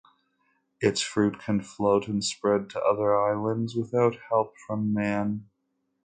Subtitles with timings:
[0.79, 5.47] Its fruit can float and spread to other islands without help from man.